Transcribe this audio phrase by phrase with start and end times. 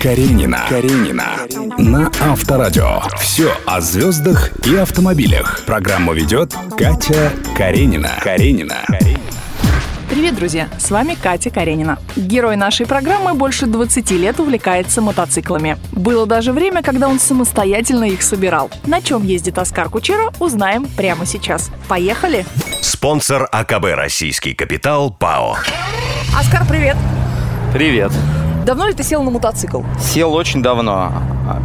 [0.00, 0.60] Каренина.
[0.68, 1.38] Каренина.
[1.78, 3.00] На Авторадио.
[3.18, 5.62] Все о звездах и автомобилях.
[5.66, 8.12] Программу ведет Катя Каренина.
[8.22, 8.84] Каренина.
[10.08, 10.68] Привет, друзья!
[10.78, 11.98] С вами Катя Каренина.
[12.14, 15.78] Герой нашей программы больше 20 лет увлекается мотоциклами.
[15.90, 18.70] Было даже время, когда он самостоятельно их собирал.
[18.86, 21.70] На чем ездит Оскар Кучера, узнаем прямо сейчас.
[21.88, 22.46] Поехали!
[22.82, 25.56] Спонсор АКБ «Российский капитал» ПАО.
[26.38, 26.96] Оскар, привет!
[27.72, 28.12] Привет.
[28.66, 29.82] Давно ли ты сел на мотоцикл?
[30.00, 31.12] Сел очень давно.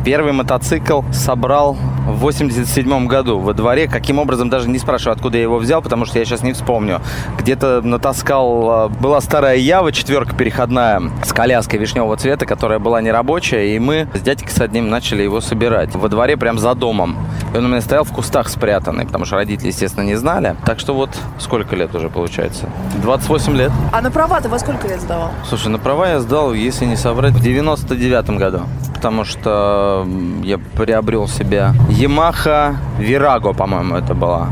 [0.06, 1.76] Первый мотоцикл собрал
[2.08, 3.88] в 87 году во дворе.
[3.88, 7.02] Каким образом, даже не спрашиваю, откуда я его взял, потому что я сейчас не вспомню.
[7.40, 8.90] Где-то натаскал...
[9.00, 14.22] Была старая Ява, четверка переходная, с коляской вишневого цвета, которая была нерабочая, и мы с
[14.22, 15.96] дядькой с одним начали его собирать.
[15.96, 17.18] Во дворе, прям за домом.
[17.54, 20.56] И он у меня стоял в кустах спрятанный, потому что родители, естественно, не знали.
[20.66, 21.10] Так что вот
[21.40, 22.70] сколько лет уже получается?
[23.02, 23.72] 28 лет.
[23.92, 25.32] А на права ты во сколько лет сдавал?
[25.48, 28.62] Слушай, на права я сдал, если не соврать, в 99 году.
[28.96, 30.08] Потому что
[30.44, 34.48] я приобрел себе Yamaha Virago, по-моему, это была.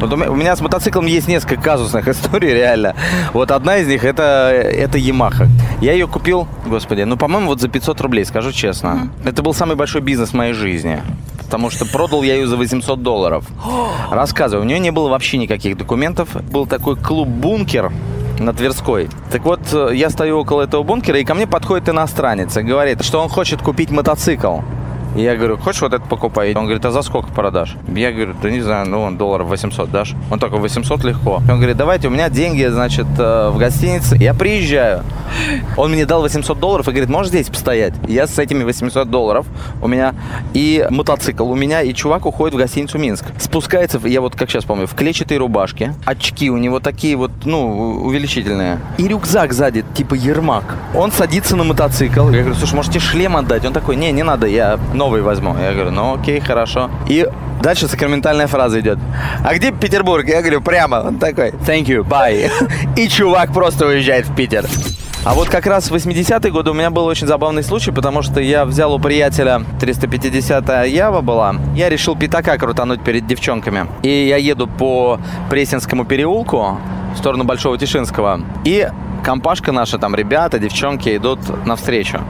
[0.00, 2.94] Вот у меня с мотоциклом есть несколько казусных историй, реально.
[3.32, 5.48] Вот одна из них это, это Yamaha.
[5.80, 9.08] Я ее купил, господи, ну, по-моему, вот за 500 рублей, скажу честно.
[9.24, 11.02] Это был самый большой бизнес в моей жизни.
[11.46, 13.46] Потому что продал я ее за 800 долларов.
[14.10, 16.28] Рассказываю, у нее не было вообще никаких документов.
[16.50, 17.92] Был такой клуб «Бункер»,
[18.38, 19.08] на Тверской.
[19.30, 23.02] Так вот, э, я стою около этого бункера, и ко мне подходит иностранец и говорит,
[23.02, 24.58] что он хочет купить мотоцикл.
[25.14, 26.54] Я говорю, хочешь вот это покупай?
[26.54, 27.76] Он говорит, а за сколько продашь?
[27.88, 30.12] Я говорю, да не знаю, ну, долларов 800 дашь?
[30.30, 31.36] Он такой, 800 легко.
[31.36, 34.16] Он говорит, давайте, у меня деньги, значит, э, в гостинице.
[34.16, 35.04] Я приезжаю.
[35.76, 37.94] Он мне дал 800 долларов и говорит, можешь здесь постоять?
[38.08, 39.46] Я с этими 800 долларов
[39.82, 40.14] у меня
[40.54, 43.24] и мотоцикл у меня, и чувак уходит в гостиницу Минск.
[43.38, 45.94] Спускается, я вот как сейчас помню, в клетчатой рубашке.
[46.04, 48.78] Очки у него такие вот, ну, увеличительные.
[48.98, 50.76] И рюкзак сзади, типа Ермак.
[50.94, 52.30] Он садится на мотоцикл.
[52.30, 53.64] Я говорю, слушай, можете шлем отдать?
[53.64, 55.56] Он такой, не, не надо, я новый возьму.
[55.58, 56.90] Я говорю, ну окей, хорошо.
[57.08, 57.26] И
[57.62, 58.98] дальше сакраментальная фраза идет.
[59.44, 60.26] А где Петербург?
[60.26, 61.02] Я говорю, прямо.
[61.06, 62.50] Он такой, thank you, bye.
[62.96, 64.66] И чувак просто уезжает в Питер.
[65.26, 68.40] А вот как раз в 80-е годы у меня был очень забавный случай, потому что
[68.40, 71.56] я взял у приятеля 350-я Ява была.
[71.74, 73.88] Я решил пятака крутануть перед девчонками.
[74.04, 75.18] И я еду по
[75.50, 76.78] Пресненскому переулку
[77.12, 78.40] в сторону Большого Тишинского.
[78.64, 78.88] И
[79.24, 82.20] компашка наша, там ребята, девчонки идут навстречу.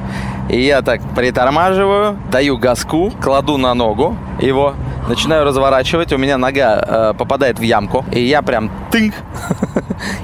[0.48, 4.74] И я так притормаживаю, даю газку, кладу на ногу его,
[5.06, 9.14] начинаю разворачивать, у меня нога э, попадает в ямку, и я прям тынк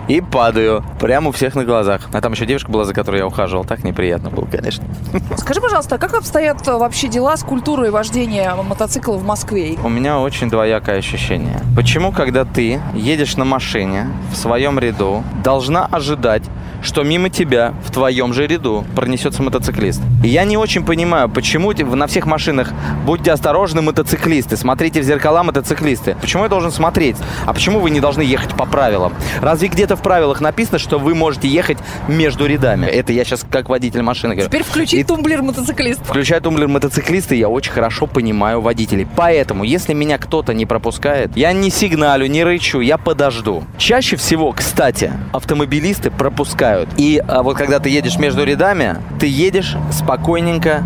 [0.09, 2.09] и падаю прямо у всех на глазах.
[2.13, 3.65] А там еще девушка была, за которой я ухаживал.
[3.65, 4.85] Так неприятно было, конечно.
[5.37, 9.77] Скажи, пожалуйста, а как обстоят вообще дела с культурой вождения мотоцикла в Москве?
[9.83, 11.61] У меня очень двоякое ощущение.
[11.77, 16.43] Почему, когда ты едешь на машине в своем ряду, должна ожидать,
[16.83, 20.01] что мимо тебя в твоем же ряду пронесется мотоциклист.
[20.23, 22.71] И я не очень понимаю, почему на всех машинах
[23.07, 26.17] будьте осторожны, мотоциклисты, смотрите в зеркала, мотоциклисты.
[26.21, 27.17] Почему я должен смотреть?
[27.47, 29.15] А почему вы не должны ехать по правилам?
[29.41, 31.79] Разве где-то в правилах написано, что вы можете ехать
[32.09, 32.87] между рядами?
[32.87, 34.49] Это я сейчас как водитель машины говорю.
[34.49, 35.05] Теперь включи и...
[35.05, 36.01] тумблер мотоциклист.
[36.05, 39.07] Включай тумблер мотоциклиста, я очень хорошо понимаю водителей.
[39.17, 43.65] Поэтому, если меня кто-то не пропускает, я не сигналю, не рычу, я подожду.
[43.79, 46.72] Чаще всего, кстати, автомобилисты пропускают.
[46.97, 50.83] И а, вот когда ты едешь между рядами, ты едешь спокойненько,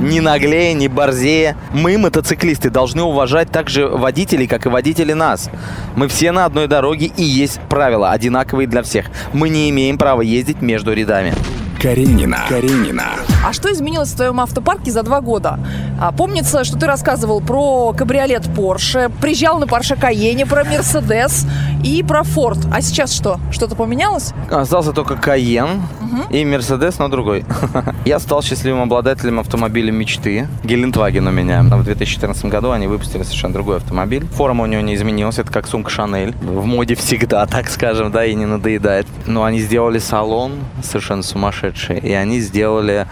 [0.00, 1.56] не наглее, не борзее.
[1.72, 5.50] Мы, мотоциклисты, должны уважать также водителей, как и водители нас.
[5.96, 9.06] Мы все на одной дороге и есть правила, одинаковые для всех.
[9.32, 11.34] Мы не имеем права ездить между рядами.
[11.80, 12.44] Каренина.
[12.48, 13.04] Каренина.
[13.44, 15.60] А что изменилось в твоем автопарке за два года?
[16.00, 21.46] А, помнится, что ты рассказывал про кабриолет Porsche, приезжал на Porsche Cayenne, про Mercedes
[21.84, 22.58] и про Ford.
[22.72, 23.38] А сейчас что?
[23.50, 24.32] Что-то поменялось?
[24.50, 26.22] Остался только Cayenne угу.
[26.30, 27.44] и Mercedes, но другой.
[28.04, 30.48] Я стал счастливым обладателем автомобиля мечты.
[30.64, 31.62] Гелендваген у меня.
[31.62, 34.26] В 2014 году они выпустили совершенно другой автомобиль.
[34.26, 35.38] Форма у него не изменилась.
[35.38, 36.34] Это как сумка Шанель.
[36.40, 39.06] В моде всегда, так скажем, да, и не надоедает.
[39.26, 41.98] Но они сделали салон совершенно сумасшедший.
[41.98, 43.06] И они сделали,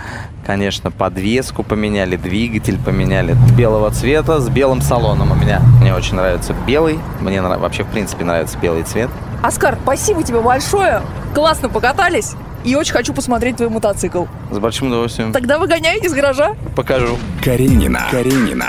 [0.44, 5.32] конечно, подвеску поменяли, двигатель поменяли белого цвета с белым салоном.
[5.32, 6.98] У меня мне очень нравится белый.
[7.20, 9.10] Мне вообще, в принципе, нравится белый цвет.
[9.42, 11.02] Оскар, спасибо тебе большое.
[11.34, 12.34] Классно покатались.
[12.64, 14.24] И очень хочу посмотреть твой мотоцикл.
[14.50, 15.32] С большим удовольствием.
[15.32, 16.56] Тогда выгоняй из гаража.
[16.74, 17.16] Покажу.
[17.44, 18.02] Каренина.
[18.10, 18.66] Каренина.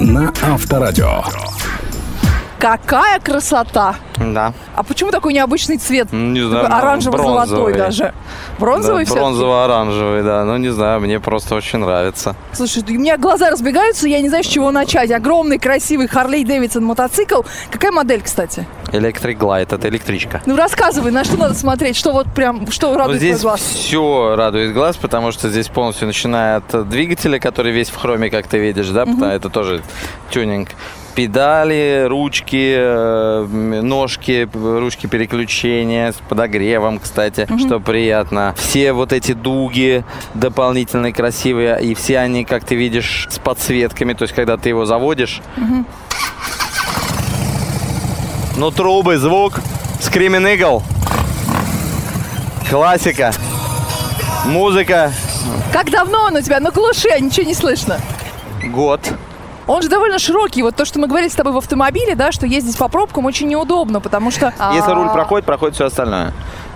[0.00, 1.22] На Авторадио.
[2.58, 3.96] Какая красота!
[4.18, 4.54] Да.
[4.74, 6.10] А почему такой необычный цвет?
[6.10, 8.14] Не знаю, оранжево-золотой даже.
[8.58, 10.44] Бронзовый Да, все Бронзово-оранжевый, да.
[10.44, 12.34] Ну, не знаю, мне просто очень нравится.
[12.52, 15.10] Слушай, у меня глаза разбегаются, я не знаю, с чего начать.
[15.10, 17.42] Огромный, красивый Харлей Дэвидсон мотоцикл.
[17.70, 18.66] Какая модель, кстати?
[18.86, 20.40] Electric Glide, это электричка.
[20.46, 23.60] Ну, рассказывай, на что надо смотреть, что вот прям, что радует твой здесь глаз.
[23.60, 28.46] все радует глаз, потому что здесь полностью начиная от двигателя, который весь в хроме, как
[28.46, 29.82] ты видишь, да, потому- это тоже
[30.30, 30.70] тюнинг.
[31.16, 38.54] Педали, ручки, э, ножки, ручки переключения с подогревом, кстати, что приятно.
[38.58, 40.04] Все вот эти дуги
[40.34, 44.12] дополнительные, красивые, и все они, как ты видишь, с подсветками.
[44.12, 45.40] То есть, когда ты его заводишь,
[48.58, 49.60] ну, трубы, звук,
[50.00, 50.82] Screaming Eagle,
[52.68, 53.32] классика,
[54.44, 55.12] музыка,
[55.72, 56.60] Как давно он у тебя?
[56.60, 57.98] Ну, глуши, ничего не слышно.
[58.64, 59.00] год.
[59.66, 60.62] Он же довольно широкий.
[60.62, 63.48] Вот то, что мы говорили с тобой в автомобиле, да, что ездить по пробкам очень
[63.48, 64.52] неудобно, потому что...
[64.74, 66.32] Если а, руль проходит, проходит все остальное.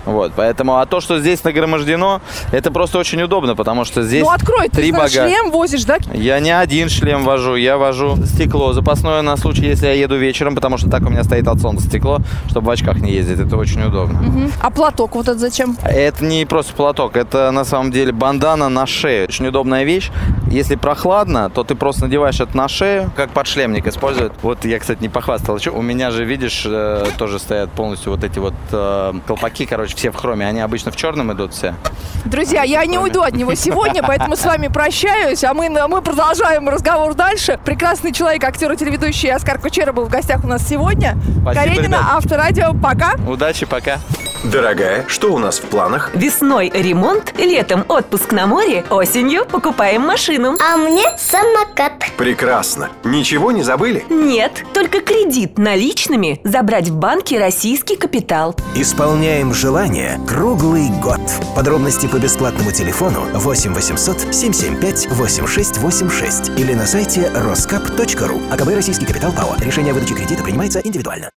[0.06, 2.20] Вот, поэтому, а то, что здесь нагромождено,
[2.52, 5.10] это просто очень удобно, потому что здесь Ну, открой, ты три на бага.
[5.10, 5.98] шлем возишь, да?
[6.12, 10.54] Я не один шлем вожу, я вожу стекло запасное на случай, если я еду вечером,
[10.54, 12.18] потому что так у меня стоит от солнца стекло,
[12.48, 14.50] чтобы в очках не ездить, это очень удобно.
[14.60, 15.76] А платок вот этот зачем?
[15.82, 19.24] Это не просто платок, это на самом деле бандана на шею.
[19.28, 20.10] Очень удобная вещь.
[20.50, 24.32] Если прохладно, то ты просто надеваешь это на шею, как подшлемник используют.
[24.42, 25.58] Вот я, кстати, не похвастал.
[25.58, 29.89] Чё, У меня же, видишь, э, тоже стоят полностью вот эти вот э, колпаки, короче,
[29.94, 30.46] все в хроме.
[30.46, 31.74] Они обычно в черном идут все.
[32.24, 36.68] Друзья, я не уйду от него сегодня, поэтому с вами прощаюсь, а мы, мы продолжаем
[36.68, 37.58] разговор дальше.
[37.64, 41.16] Прекрасный человек, актер и телеведущий Оскар Кучера был в гостях у нас сегодня.
[41.42, 42.04] Спасибо, Каренина, ребят.
[42.12, 43.14] Авторадио, пока.
[43.26, 43.98] Удачи, пока.
[44.44, 46.14] Дорогая, что у нас в планах?
[46.14, 50.56] Весной ремонт, летом отпуск на море, осенью покупаем машину.
[50.58, 51.92] А мне самокат.
[52.16, 52.88] Прекрасно.
[53.04, 54.02] Ничего не забыли?
[54.08, 58.56] Нет, только кредит наличными забрать в банке «Российский капитал».
[58.74, 61.20] Исполняем желание круглый год.
[61.54, 68.52] Подробности по бесплатному телефону 8 800 775 8686 или на сайте roskap.ru.
[68.52, 69.56] АКБ «Российский капитал ПАО».
[69.60, 71.28] Решение о выдаче кредита принимается индивидуально.